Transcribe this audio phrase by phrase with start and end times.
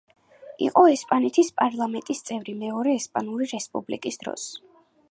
[0.67, 4.53] იყო ესპანეთის პარლამენტის წევრი მეორე ესპანური რესპუბლიკის დროს.